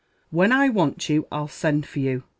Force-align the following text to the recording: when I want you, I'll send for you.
when 0.31 0.51
I 0.51 0.69
want 0.69 1.09
you, 1.09 1.27
I'll 1.31 1.47
send 1.47 1.85
for 1.85 1.99
you. 1.99 2.23